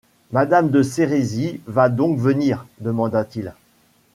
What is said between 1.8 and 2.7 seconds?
donc venir?